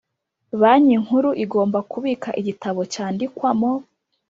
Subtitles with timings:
[0.61, 3.71] Banki Nkuru igomba kubika igitabo cyandikwamo